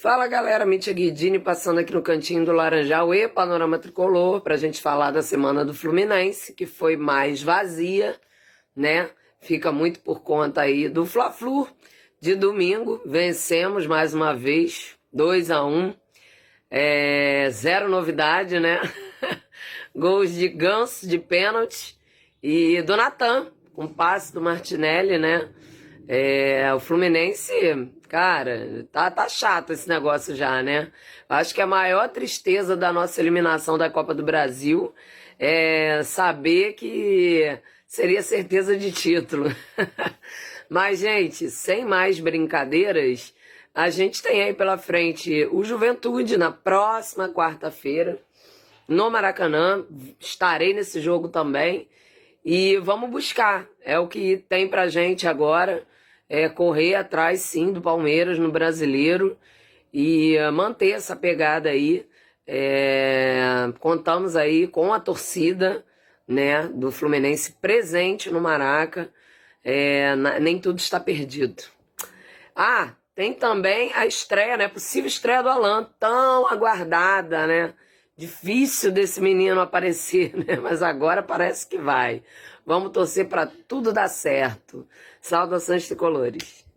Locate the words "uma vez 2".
14.14-15.50